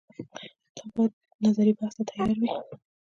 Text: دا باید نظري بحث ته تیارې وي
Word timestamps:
دا 0.75 0.83
باید 0.93 1.13
نظري 1.45 1.71
بحث 1.79 1.93
ته 1.97 2.03
تیارې 2.09 2.35
وي 2.39 2.49